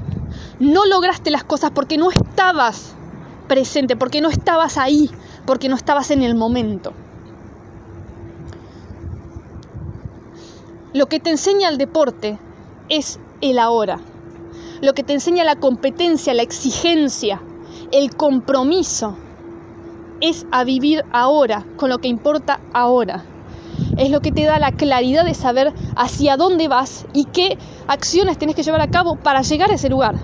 no 0.60 0.84
lograste 0.86 1.30
las 1.30 1.42
cosas 1.42 1.72
porque 1.72 1.98
no 1.98 2.10
estabas 2.10 2.94
presente, 3.48 3.96
porque 3.96 4.20
no 4.20 4.28
estabas 4.28 4.78
ahí, 4.78 5.10
porque 5.44 5.68
no 5.68 5.74
estabas 5.74 6.12
en 6.12 6.22
el 6.22 6.36
momento? 6.36 6.92
Lo 10.92 11.06
que 11.06 11.18
te 11.18 11.30
enseña 11.30 11.70
el 11.70 11.78
deporte 11.78 12.38
es 12.88 13.18
el 13.40 13.58
ahora. 13.58 13.98
Lo 14.80 14.92
que 14.94 15.02
te 15.02 15.14
enseña 15.14 15.42
la 15.42 15.56
competencia, 15.56 16.34
la 16.34 16.42
exigencia, 16.42 17.42
el 17.90 18.14
compromiso, 18.14 19.16
es 20.22 20.46
a 20.52 20.62
vivir 20.64 21.04
ahora, 21.12 21.66
con 21.76 21.90
lo 21.90 21.98
que 21.98 22.08
importa 22.08 22.60
ahora. 22.72 23.24
Es 23.98 24.08
lo 24.08 24.20
que 24.20 24.30
te 24.30 24.44
da 24.44 24.58
la 24.60 24.70
claridad 24.70 25.24
de 25.24 25.34
saber 25.34 25.74
hacia 25.96 26.36
dónde 26.36 26.68
vas 26.68 27.06
y 27.12 27.24
qué 27.24 27.58
acciones 27.88 28.38
tienes 28.38 28.54
que 28.56 28.62
llevar 28.62 28.80
a 28.80 28.90
cabo 28.90 29.16
para 29.16 29.42
llegar 29.42 29.70
a 29.70 29.74
ese 29.74 29.90
lugar. 29.90 30.14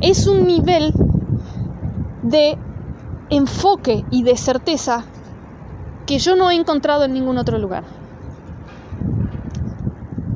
Es 0.00 0.26
un 0.26 0.46
nivel 0.46 0.92
de 2.22 2.56
enfoque 3.28 4.04
y 4.10 4.22
de 4.22 4.36
certeza 4.36 5.04
que 6.06 6.18
yo 6.18 6.34
no 6.34 6.50
he 6.50 6.54
encontrado 6.54 7.04
en 7.04 7.12
ningún 7.12 7.36
otro 7.36 7.58
lugar. 7.58 7.84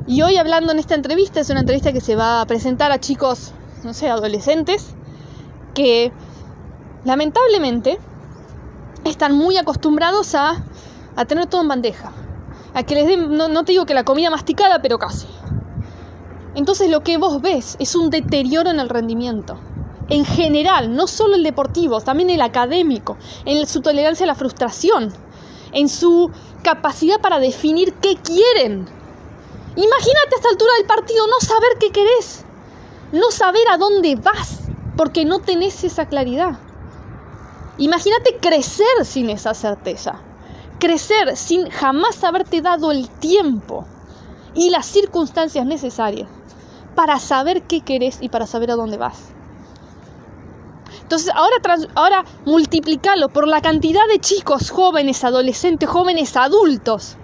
Y 0.05 0.21
hoy 0.21 0.37
hablando 0.37 0.71
en 0.71 0.77
esta 0.77 0.93
entrevista, 0.93 1.39
es 1.39 1.49
una 1.49 1.61
entrevista 1.61 1.93
que 1.93 2.01
se 2.01 2.15
va 2.15 2.41
a 2.41 2.45
presentar 2.45 2.91
a 2.91 2.99
chicos, 2.99 3.53
no 3.83 3.93
sé, 3.93 4.09
adolescentes, 4.09 4.93
que 5.73 6.11
lamentablemente 7.05 7.97
están 9.05 9.35
muy 9.35 9.57
acostumbrados 9.57 10.35
a, 10.35 10.63
tener 11.27 11.47
todo 11.47 11.61
en 11.61 11.67
bandeja. 11.67 12.11
A 12.73 12.83
que 12.83 12.95
les 12.95 13.07
den, 13.07 13.35
no, 13.35 13.47
no 13.47 13.63
te 13.63 13.73
digo 13.73 13.85
que 13.85 13.93
la 13.93 14.03
comida 14.03 14.29
masticada, 14.29 14.81
pero 14.81 14.97
casi. 14.97 15.27
Entonces 16.55 16.89
lo 16.89 17.01
que 17.01 17.17
vos 17.17 17.41
ves 17.41 17.77
es 17.79 17.95
un 17.95 18.09
deterioro 18.09 18.69
en 18.69 18.79
el 18.79 18.89
rendimiento. 18.89 19.57
En 20.09 20.25
general, 20.25 20.93
no 20.93 21.07
solo 21.07 21.35
el 21.35 21.43
deportivo, 21.43 22.01
también 22.01 22.29
el 22.29 22.41
académico, 22.41 23.17
en 23.45 23.65
su 23.65 23.81
tolerancia 23.81 24.25
a 24.25 24.27
la 24.27 24.35
frustración, 24.35 25.13
en 25.71 25.87
su 25.87 26.29
capacidad 26.63 27.21
para 27.21 27.39
definir 27.39 27.93
qué 27.93 28.15
quieren. 28.15 28.85
Imagínate 29.75 30.33
a 30.33 30.35
esta 30.35 30.49
altura 30.49 30.71
del 30.77 30.85
partido 30.85 31.25
no 31.27 31.39
saber 31.39 31.69
qué 31.79 31.91
querés, 31.91 32.43
no 33.13 33.31
saber 33.31 33.63
a 33.71 33.77
dónde 33.77 34.15
vas, 34.17 34.63
porque 34.97 35.23
no 35.23 35.39
tenés 35.39 35.85
esa 35.85 36.07
claridad. 36.07 36.59
Imagínate 37.81 38.37
crecer 38.37 39.05
sin 39.05 39.31
esa 39.31 39.55
certeza. 39.55 40.19
Crecer 40.77 41.35
sin 41.35 41.67
jamás 41.71 42.23
haberte 42.23 42.61
dado 42.61 42.91
el 42.91 43.09
tiempo 43.09 43.85
y 44.53 44.69
las 44.69 44.85
circunstancias 44.85 45.65
necesarias 45.65 46.29
para 46.93 47.17
saber 47.17 47.63
qué 47.63 47.81
querés 47.81 48.19
y 48.21 48.29
para 48.29 48.45
saber 48.45 48.69
a 48.69 48.75
dónde 48.75 48.97
vas. 48.97 49.29
Entonces, 51.01 51.31
ahora, 51.33 51.55
ahora 51.95 52.25
multiplicalo 52.45 53.29
por 53.29 53.47
la 53.47 53.61
cantidad 53.61 54.07
de 54.11 54.19
chicos, 54.19 54.69
jóvenes, 54.69 55.23
adolescentes, 55.23 55.89
jóvenes, 55.89 56.37
adultos, 56.37 57.17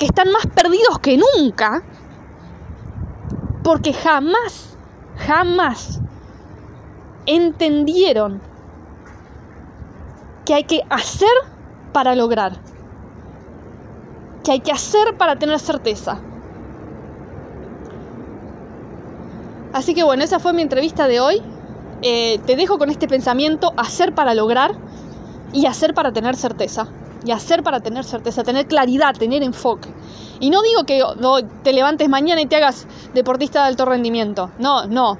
que 0.00 0.06
están 0.06 0.32
más 0.32 0.48
perdidos 0.48 0.98
que 0.98 1.16
nunca, 1.16 1.84
porque 3.62 3.92
jamás, 3.92 4.76
jamás 5.16 6.00
entendieron 7.26 8.42
que 10.46 10.54
hay 10.54 10.64
que 10.64 10.82
hacer 10.88 11.28
para 11.92 12.14
lograr, 12.14 12.52
que 14.42 14.52
hay 14.52 14.60
que 14.60 14.72
hacer 14.72 15.18
para 15.18 15.36
tener 15.36 15.58
certeza. 15.58 16.20
Así 19.74 19.92
que 19.92 20.04
bueno, 20.04 20.24
esa 20.24 20.38
fue 20.38 20.54
mi 20.54 20.62
entrevista 20.62 21.06
de 21.06 21.20
hoy. 21.20 21.42
Eh, 22.00 22.38
te 22.46 22.56
dejo 22.56 22.78
con 22.78 22.88
este 22.88 23.08
pensamiento, 23.08 23.74
hacer 23.76 24.14
para 24.14 24.34
lograr 24.34 24.72
y 25.52 25.66
hacer 25.66 25.92
para 25.92 26.12
tener 26.12 26.36
certeza. 26.36 26.88
Y 27.24 27.32
hacer 27.32 27.64
para 27.64 27.80
tener 27.80 28.04
certeza, 28.04 28.44
tener 28.44 28.66
claridad, 28.66 29.14
tener 29.14 29.42
enfoque. 29.42 29.88
Y 30.38 30.50
no 30.50 30.62
digo 30.62 30.84
que 30.84 31.02
te 31.64 31.72
levantes 31.72 32.08
mañana 32.08 32.40
y 32.40 32.46
te 32.46 32.56
hagas 32.56 32.86
deportista 33.14 33.62
de 33.62 33.68
alto 33.68 33.84
rendimiento. 33.84 34.50
No, 34.58 34.86
no. 34.86 35.18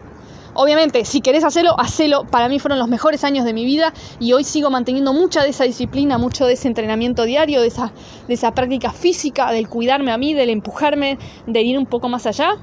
Obviamente, 0.59 1.05
si 1.05 1.21
querés 1.21 1.45
hacerlo, 1.45 1.79
hacelo. 1.79 2.25
Para 2.25 2.49
mí 2.49 2.59
fueron 2.59 2.79
los 2.79 2.89
mejores 2.89 3.25
años 3.25 3.45
de 3.45 3.53
mi 3.53 3.67
vida 3.67 3.93
y 4.19 4.33
hoy 4.33 4.43
sigo 4.43 4.71
manteniendo 4.71 5.13
mucha 5.13 5.43
de 5.43 5.51
esa 5.51 5.65
disciplina, 5.65 6.17
mucho 6.17 6.47
de 6.47 6.55
ese 6.55 6.67
entrenamiento 6.67 7.25
diario, 7.25 7.61
de 7.61 7.67
esa, 7.67 7.93
de 8.27 8.33
esa 8.33 8.53
práctica 8.53 8.91
física, 8.91 9.53
del 9.53 9.69
cuidarme 9.69 10.13
a 10.13 10.17
mí, 10.17 10.33
del 10.33 10.49
empujarme, 10.49 11.19
de 11.47 11.61
ir 11.61 11.79
un 11.79 11.85
poco 11.85 12.09
más 12.09 12.27
allá, 12.27 12.57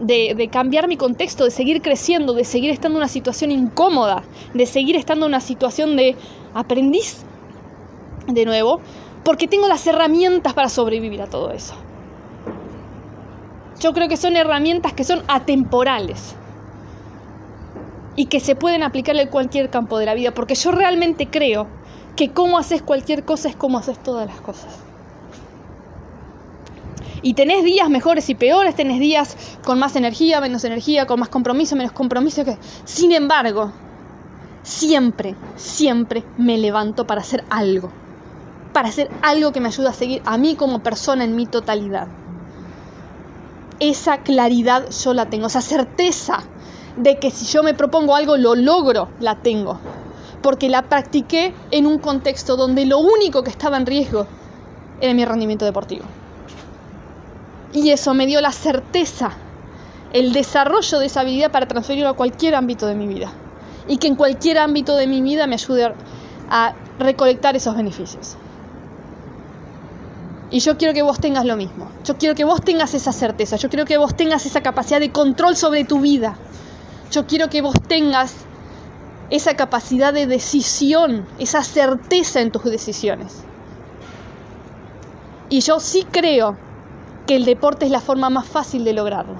de, 0.00 0.34
de 0.36 0.48
cambiar 0.48 0.86
mi 0.86 0.96
contexto, 0.96 1.44
de 1.44 1.50
seguir 1.50 1.82
creciendo, 1.82 2.34
de 2.34 2.44
seguir 2.44 2.70
estando 2.70 2.98
en 2.98 3.02
una 3.02 3.08
situación 3.08 3.50
incómoda, 3.50 4.22
de 4.54 4.66
seguir 4.66 4.94
estando 4.94 5.26
en 5.26 5.30
una 5.30 5.40
situación 5.40 5.96
de 5.96 6.14
aprendiz 6.54 7.24
de 8.28 8.44
nuevo, 8.44 8.80
porque 9.24 9.48
tengo 9.48 9.66
las 9.66 9.84
herramientas 9.88 10.54
para 10.54 10.68
sobrevivir 10.68 11.20
a 11.20 11.26
todo 11.26 11.50
eso. 11.50 11.74
Yo 13.80 13.92
creo 13.92 14.08
que 14.08 14.16
son 14.16 14.36
herramientas 14.36 14.92
que 14.92 15.02
son 15.02 15.24
atemporales 15.26 16.36
y 18.16 18.26
que 18.26 18.40
se 18.40 18.54
pueden 18.54 18.82
aplicar 18.82 19.16
en 19.16 19.28
cualquier 19.28 19.70
campo 19.70 19.98
de 19.98 20.06
la 20.06 20.14
vida, 20.14 20.32
porque 20.32 20.54
yo 20.54 20.72
realmente 20.72 21.28
creo 21.28 21.66
que 22.16 22.32
cómo 22.32 22.58
haces 22.58 22.82
cualquier 22.82 23.24
cosa 23.24 23.48
es 23.48 23.56
como 23.56 23.78
haces 23.78 24.02
todas 24.02 24.26
las 24.26 24.40
cosas. 24.40 24.78
Y 27.22 27.34
tenés 27.34 27.64
días 27.64 27.88
mejores 27.88 28.28
y 28.28 28.34
peores, 28.34 28.74
tenés 28.74 29.00
días 29.00 29.36
con 29.64 29.78
más 29.78 29.96
energía, 29.96 30.42
menos 30.42 30.62
energía, 30.64 31.06
con 31.06 31.18
más 31.18 31.30
compromiso, 31.30 31.74
menos 31.74 31.92
compromiso. 31.92 32.44
Que... 32.44 32.58
Sin 32.84 33.12
embargo, 33.12 33.72
siempre, 34.62 35.34
siempre 35.56 36.22
me 36.36 36.58
levanto 36.58 37.06
para 37.06 37.22
hacer 37.22 37.42
algo. 37.48 37.90
Para 38.74 38.88
hacer 38.88 39.10
algo 39.22 39.52
que 39.52 39.60
me 39.60 39.68
ayude 39.68 39.88
a 39.88 39.94
seguir 39.94 40.20
a 40.26 40.36
mí 40.36 40.54
como 40.54 40.82
persona 40.82 41.24
en 41.24 41.34
mi 41.34 41.46
totalidad. 41.46 42.08
Esa 43.80 44.18
claridad 44.18 44.90
yo 44.90 45.14
la 45.14 45.30
tengo, 45.30 45.46
esa 45.46 45.62
certeza 45.62 46.44
de 46.96 47.18
que 47.18 47.30
si 47.30 47.44
yo 47.46 47.62
me 47.62 47.74
propongo 47.74 48.14
algo 48.14 48.36
lo 48.36 48.54
logro, 48.54 49.08
la 49.20 49.36
tengo. 49.36 49.78
Porque 50.42 50.68
la 50.68 50.82
practiqué 50.82 51.54
en 51.70 51.86
un 51.86 51.98
contexto 51.98 52.56
donde 52.56 52.84
lo 52.86 52.98
único 52.98 53.42
que 53.42 53.50
estaba 53.50 53.76
en 53.76 53.86
riesgo 53.86 54.26
era 55.00 55.14
mi 55.14 55.24
rendimiento 55.24 55.64
deportivo. 55.64 56.04
Y 57.72 57.90
eso 57.90 58.14
me 58.14 58.26
dio 58.26 58.40
la 58.40 58.52
certeza, 58.52 59.32
el 60.12 60.32
desarrollo 60.32 60.98
de 60.98 61.06
esa 61.06 61.20
habilidad 61.20 61.50
para 61.50 61.66
transferirlo 61.66 62.10
a 62.10 62.14
cualquier 62.14 62.54
ámbito 62.54 62.86
de 62.86 62.94
mi 62.94 63.06
vida. 63.06 63.32
Y 63.88 63.96
que 63.96 64.06
en 64.06 64.14
cualquier 64.14 64.58
ámbito 64.58 64.96
de 64.96 65.06
mi 65.06 65.20
vida 65.20 65.46
me 65.46 65.54
ayude 65.54 65.92
a 66.50 66.74
recolectar 66.98 67.56
esos 67.56 67.76
beneficios. 67.76 68.36
Y 70.50 70.60
yo 70.60 70.76
quiero 70.78 70.94
que 70.94 71.02
vos 71.02 71.18
tengas 71.18 71.44
lo 71.44 71.56
mismo. 71.56 71.88
Yo 72.04 72.16
quiero 72.16 72.36
que 72.36 72.44
vos 72.44 72.62
tengas 72.62 72.94
esa 72.94 73.12
certeza. 73.12 73.56
Yo 73.56 73.68
quiero 73.68 73.84
que 73.84 73.98
vos 73.98 74.14
tengas 74.14 74.46
esa 74.46 74.62
capacidad 74.62 75.00
de 75.00 75.10
control 75.10 75.56
sobre 75.56 75.84
tu 75.84 75.98
vida. 75.98 76.36
Yo 77.14 77.28
quiero 77.28 77.48
que 77.48 77.62
vos 77.62 77.76
tengas 77.86 78.34
esa 79.30 79.54
capacidad 79.54 80.12
de 80.12 80.26
decisión, 80.26 81.24
esa 81.38 81.62
certeza 81.62 82.40
en 82.40 82.50
tus 82.50 82.64
decisiones. 82.64 83.44
Y 85.48 85.60
yo 85.60 85.78
sí 85.78 86.04
creo 86.10 86.56
que 87.28 87.36
el 87.36 87.44
deporte 87.44 87.84
es 87.84 87.92
la 87.92 88.00
forma 88.00 88.30
más 88.30 88.48
fácil 88.48 88.82
de 88.82 88.94
lograrlo. 88.94 89.36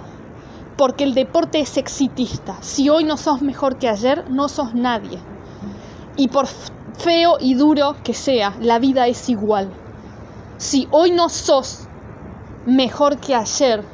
Porque 0.76 1.02
el 1.02 1.14
deporte 1.14 1.58
es 1.58 1.76
exitista. 1.76 2.58
Si 2.60 2.88
hoy 2.88 3.02
no 3.02 3.16
sos 3.16 3.42
mejor 3.42 3.76
que 3.76 3.88
ayer, 3.88 4.30
no 4.30 4.48
sos 4.48 4.72
nadie. 4.74 5.18
Y 6.16 6.28
por 6.28 6.46
feo 6.46 7.38
y 7.40 7.54
duro 7.54 7.96
que 8.04 8.14
sea, 8.14 8.54
la 8.60 8.78
vida 8.78 9.08
es 9.08 9.28
igual. 9.28 9.72
Si 10.58 10.86
hoy 10.92 11.10
no 11.10 11.28
sos 11.28 11.88
mejor 12.66 13.18
que 13.18 13.34
ayer, 13.34 13.84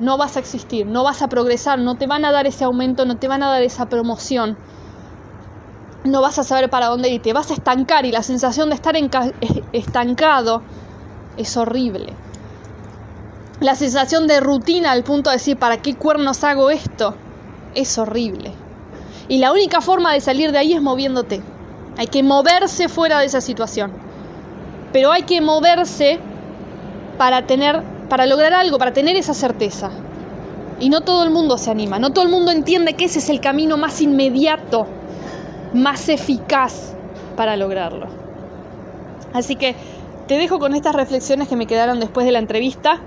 no 0.00 0.16
vas 0.16 0.36
a 0.36 0.40
existir, 0.40 0.86
no 0.86 1.04
vas 1.04 1.22
a 1.22 1.28
progresar, 1.28 1.78
no 1.78 1.94
te 1.94 2.06
van 2.06 2.24
a 2.24 2.32
dar 2.32 2.46
ese 2.46 2.64
aumento, 2.64 3.04
no 3.04 3.16
te 3.16 3.28
van 3.28 3.42
a 3.42 3.48
dar 3.48 3.62
esa 3.62 3.86
promoción, 3.86 4.56
no 6.04 6.22
vas 6.22 6.38
a 6.38 6.42
saber 6.42 6.70
para 6.70 6.86
dónde 6.86 7.10
ir, 7.10 7.22
te 7.22 7.32
vas 7.32 7.50
a 7.50 7.54
estancar 7.54 8.06
y 8.06 8.12
la 8.12 8.22
sensación 8.22 8.70
de 8.70 8.74
estar 8.74 8.94
estancado 9.72 10.62
es 11.36 11.56
horrible. 11.56 12.14
La 13.60 13.74
sensación 13.74 14.26
de 14.26 14.40
rutina 14.40 14.90
al 14.90 15.04
punto 15.04 15.28
de 15.28 15.36
decir, 15.36 15.58
¿para 15.58 15.82
qué 15.82 15.94
cuernos 15.94 16.42
hago 16.44 16.70
esto? 16.70 17.14
Es 17.74 17.98
horrible. 17.98 18.54
Y 19.28 19.38
la 19.38 19.52
única 19.52 19.82
forma 19.82 20.14
de 20.14 20.20
salir 20.20 20.50
de 20.50 20.58
ahí 20.58 20.72
es 20.72 20.80
moviéndote. 20.80 21.42
Hay 21.98 22.06
que 22.06 22.22
moverse 22.22 22.88
fuera 22.88 23.18
de 23.18 23.26
esa 23.26 23.42
situación. 23.42 23.92
Pero 24.94 25.12
hay 25.12 25.22
que 25.22 25.42
moverse 25.42 26.18
para 27.18 27.46
tener 27.46 27.84
para 28.10 28.26
lograr 28.26 28.52
algo, 28.52 28.76
para 28.76 28.92
tener 28.92 29.16
esa 29.16 29.32
certeza. 29.32 29.90
Y 30.80 30.90
no 30.90 31.00
todo 31.00 31.24
el 31.24 31.30
mundo 31.30 31.56
se 31.56 31.70
anima, 31.70 31.98
no 31.98 32.10
todo 32.10 32.24
el 32.24 32.30
mundo 32.30 32.50
entiende 32.50 32.94
que 32.94 33.06
ese 33.06 33.20
es 33.20 33.30
el 33.30 33.40
camino 33.40 33.78
más 33.78 34.02
inmediato, 34.02 34.86
más 35.72 36.08
eficaz 36.08 36.94
para 37.36 37.56
lograrlo. 37.56 38.06
Así 39.32 39.56
que 39.56 39.74
te 40.26 40.36
dejo 40.36 40.58
con 40.58 40.74
estas 40.74 40.94
reflexiones 40.94 41.48
que 41.48 41.56
me 41.56 41.66
quedaron 41.66 42.00
después 42.00 42.26
de 42.26 42.32
la 42.32 42.38
entrevista, 42.38 43.00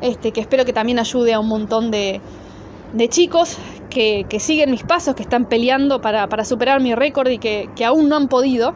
este, 0.00 0.32
que 0.32 0.40
espero 0.40 0.64
que 0.64 0.72
también 0.72 0.98
ayude 0.98 1.32
a 1.32 1.38
un 1.40 1.48
montón 1.48 1.90
de, 1.90 2.20
chicos 3.08 3.58
que, 3.90 4.26
siguen 4.40 4.70
mis 4.70 4.82
pasos, 4.82 5.14
que 5.14 5.22
están 5.22 5.46
peleando 5.46 6.00
para, 6.00 6.44
superar 6.44 6.80
mi 6.80 6.94
récord 6.94 7.28
y 7.28 7.38
que, 7.38 7.68
que 7.76 7.84
aún 7.84 8.08
no 8.08 8.16
han 8.16 8.28
podido. 8.28 8.74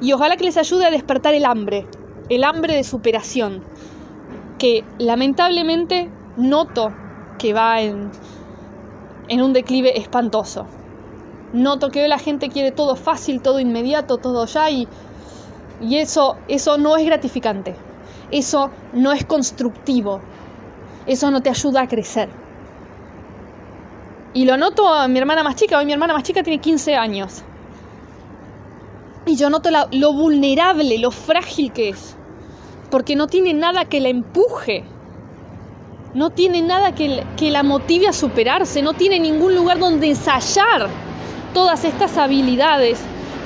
Y 0.00 0.12
ojalá 0.12 0.36
que 0.36 0.44
les 0.44 0.56
ayude 0.56 0.86
a 0.86 0.90
despertar 0.90 1.34
el 1.34 1.44
hambre, 1.44 1.86
el 2.28 2.44
hambre 2.44 2.76
de 2.76 2.84
superación, 2.84 3.62
que 4.64 4.82
lamentablemente 4.96 6.08
noto 6.38 6.90
que 7.38 7.52
va 7.52 7.82
en, 7.82 8.10
un 9.28 9.52
declive 9.52 9.98
espantoso. 9.98 10.64
Noto 11.52 11.90
que 11.90 12.02
hoy 12.02 12.08
la 12.08 12.18
gente 12.18 12.48
quiere 12.48 12.72
todo 12.72 12.96
fácil, 12.96 13.42
todo 13.42 13.60
inmediato, 13.60 14.16
todo 14.16 14.46
ya 14.46 14.70
y, 14.70 14.88
y 15.82 15.98
eso, 15.98 16.38
eso 16.48 16.78
no 16.78 16.96
es 16.96 17.04
gratificante. 17.04 17.76
Eso 18.30 18.70
no 18.94 19.12
es 19.12 19.26
constructivo. 19.26 20.22
Eso 21.06 21.30
no 21.30 21.42
te 21.42 21.50
ayuda 21.50 21.82
a 21.82 21.86
crecer. 21.86 22.30
Y 24.32 24.46
lo 24.46 24.56
noto 24.56 24.88
a 24.88 25.08
mi 25.08 25.18
hermana 25.18 25.42
más 25.42 25.56
chica. 25.56 25.76
Hoy 25.76 25.84
mi 25.84 25.92
hermana 25.92 26.14
más 26.14 26.22
chica 26.22 26.42
tiene 26.42 26.58
15 26.58 26.96
años. 26.96 27.42
Y 29.26 29.36
yo 29.36 29.50
noto 29.50 29.68
lo 29.70 30.12
vulnerable, 30.14 30.98
lo 30.98 31.10
frágil 31.10 31.70
que 31.70 31.90
es 31.90 32.16
porque 32.90 33.16
no 33.16 33.26
tiene 33.26 33.54
nada 33.54 33.84
que 33.84 34.00
la 34.00 34.08
empuje, 34.08 34.84
no 36.14 36.30
tiene 36.30 36.62
nada 36.62 36.94
que, 36.94 37.24
la 37.50 37.62
motive 37.62 38.06
a 38.08 38.12
superarse, 38.12 38.82
no 38.82 38.94
tiene 38.94 39.18
ningún 39.18 39.54
lugar 39.54 39.78
donde 39.78 40.08
ensayar 40.08 40.88
todas 41.52 41.84
estas 41.84 42.16
habilidades 42.16 43.00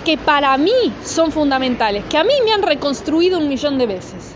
que 0.05 0.19
para 0.19 0.57
mí 0.59 0.93
son 1.03 1.33
fundamentales, 1.33 2.05
que 2.05 2.19
a 2.19 2.25
mí 2.25 2.35
me 2.45 2.53
han 2.53 2.63
reconstruido 2.63 3.39
un 3.39 3.49
millón 3.49 3.79
de 3.79 3.87
veces. 3.87 4.35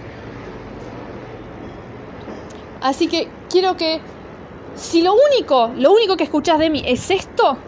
Así 2.81 3.07
que 3.07 3.29
quiero 3.49 3.77
que 3.77 4.01
si 4.75 5.03
lo 5.03 5.15
único, 5.15 5.71
lo 5.77 5.93
único 5.93 6.17
que 6.17 6.25
escuchas 6.25 6.59
de 6.59 6.71
mí 6.71 6.83
es 6.87 7.11
esto, 7.11 7.59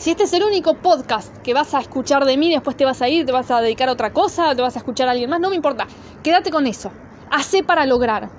si 0.00 0.12
este 0.12 0.22
es 0.22 0.32
el 0.32 0.42
único 0.42 0.72
podcast 0.72 1.36
que 1.42 1.52
vas 1.52 1.74
a 1.74 1.78
escuchar 1.78 2.24
de 2.24 2.38
mí, 2.38 2.50
después 2.50 2.74
te 2.74 2.86
vas 2.86 3.02
a 3.02 3.10
ir, 3.10 3.26
te 3.26 3.32
vas 3.32 3.50
a 3.50 3.60
dedicar 3.60 3.90
a 3.90 3.92
otra 3.92 4.14
cosa, 4.14 4.54
te 4.54 4.62
vas 4.62 4.74
a 4.74 4.78
escuchar 4.78 5.08
a 5.08 5.10
alguien 5.10 5.28
más, 5.28 5.40
no 5.40 5.50
me 5.50 5.56
importa. 5.56 5.86
Quédate 6.22 6.50
con 6.50 6.66
eso. 6.66 6.90
Hacé 7.30 7.62
para 7.62 7.84
lograr 7.84 8.30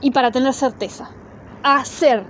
y 0.00 0.12
para 0.12 0.30
tener 0.30 0.54
certeza. 0.54 1.10
Hacer. 1.64 2.22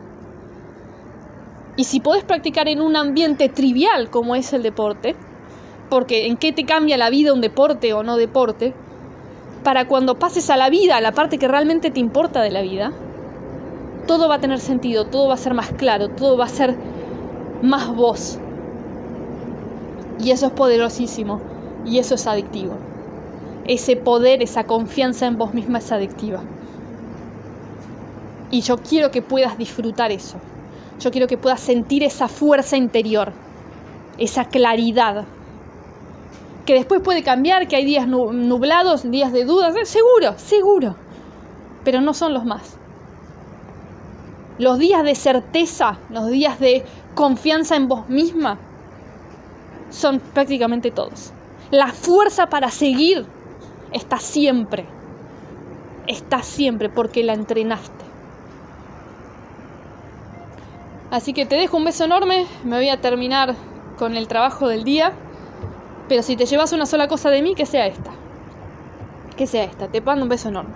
Y 1.77 1.85
si 1.85 2.01
podés 2.01 2.25
practicar 2.25 2.67
en 2.69 2.81
un 2.81 2.97
ambiente 2.97 3.51
trivial 3.51 4.09
como 4.09 4.35
es 4.35 4.55
el 4.55 4.63
deporte, 4.63 5.15
porque 5.91 6.27
en 6.27 6.39
qué 6.39 6.55
te 6.55 6.65
cambia 6.65 6.97
la 6.97 7.11
vida 7.11 7.35
un 7.35 7.43
deporte 7.43 7.93
o 7.93 8.03
no 8.03 8.17
deporte, 8.17 8.73
para 9.63 9.87
cuando 9.89 10.19
pases 10.19 10.49
a 10.49 10.57
la 10.57 10.71
vida, 10.71 10.97
a 10.97 11.03
la 11.03 11.13
parte 11.13 11.37
que 11.37 11.49
realmente 11.49 11.91
te 11.91 12.01
importa 12.01 12.41
de 12.41 12.51
la 12.51 12.63
vida, 12.63 12.93
todo 14.07 14.27
va 14.27 14.37
a 14.37 14.41
tener 14.41 14.59
sentido, 14.59 15.05
todo 15.05 15.29
va 15.29 15.35
a 15.35 15.37
ser 15.37 15.53
más 15.53 15.71
claro, 15.73 16.09
todo 16.09 16.39
va 16.39 16.47
a 16.47 16.49
ser 16.49 16.75
más 17.61 17.95
voz. 17.95 18.39
Y 20.19 20.31
eso 20.31 20.47
es 20.47 20.53
poderosísimo 20.53 21.41
y 21.85 21.99
eso 21.99 22.15
es 22.15 22.27
adictivo. 22.27 22.77
Ese 23.67 23.97
poder, 23.97 24.43
esa 24.43 24.65
confianza 24.65 25.27
en 25.27 25.39
vos 25.39 25.55
misma 25.55 25.79
es 25.79 25.91
adictiva. 25.91 26.41
Y 28.51 28.61
yo 28.61 28.77
quiero 28.77 29.11
que 29.11 29.23
puedas 29.23 29.59
disfrutar 29.59 30.13
eso. 30.13 30.39
Yo 31.01 31.11
quiero 31.11 31.27
que 31.27 31.39
puedas 31.39 31.61
sentir 31.61 32.03
esa 32.05 32.29
fuerza 32.29 32.77
interior, 32.77 33.33
esa 34.19 34.45
claridad. 34.45 35.25
Que 36.65 36.75
después 36.75 37.01
puede 37.01 37.23
cambiar, 37.23 37.67
que 37.67 37.77
hay 37.77 37.85
días 37.85 38.07
nublados, 38.07 39.11
días 39.11 39.33
de 39.33 39.45
dudas, 39.45 39.75
eh, 39.77 39.87
seguro, 39.87 40.35
seguro. 40.37 40.97
Pero 41.85 42.01
no 42.01 42.15
son 42.15 42.33
los 42.33 42.45
más. 42.45 42.77
Los 44.59 44.79
días 44.79 45.03
de 45.03 45.15
certeza, 45.15 45.99
los 46.11 46.29
días 46.29 46.61
de 46.61 46.85
confianza 47.15 47.77
en 47.77 47.89
vos 47.89 48.09
misma, 48.09 48.59
son 49.95 50.19
prácticamente 50.19 50.91
todos. 50.91 51.33
La 51.71 51.89
fuerza 51.89 52.47
para 52.49 52.71
seguir 52.71 53.25
está 53.93 54.19
siempre. 54.19 54.87
Está 56.07 56.43
siempre 56.43 56.91
porque 56.91 57.23
la 57.23 57.33
entrenaste. 57.33 58.05
Así 61.11 61.33
que 61.33 61.47
te 61.47 61.55
dejo 61.55 61.77
un 61.77 61.85
beso 61.85 62.05
enorme. 62.05 62.47
Me 62.65 62.77
voy 62.77 62.89
a 62.89 63.01
terminar 63.01 63.55
con 63.97 64.17
el 64.17 64.27
trabajo 64.27 64.69
del 64.69 64.85
día. 64.85 65.13
Pero 66.09 66.23
si 66.23 66.37
te 66.37 66.45
llevas 66.45 66.73
una 66.73 66.87
sola 66.87 67.09
cosa 67.09 67.31
de 67.31 67.41
mí, 67.41 67.55
que 67.55 67.65
sea 67.65 67.87
esta. 67.87 68.11
Que 69.37 69.47
sea 69.47 69.65
esta. 69.65 69.89
Te 69.89 70.01
mando 70.01 70.25
un 70.25 70.29
beso 70.29 70.49
enorme. 70.49 70.75